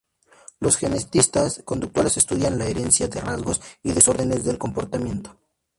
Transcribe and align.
Los 0.59 0.77
genetistas 0.77 1.61
conductuales 1.63 2.17
estudian 2.17 2.57
la 2.57 2.65
herencia 2.65 3.07
de 3.07 3.21
rasgos 3.21 3.61
y 3.83 3.91
desórdenes 3.93 4.43
del 4.43 4.57
comportamiento. 4.57 5.37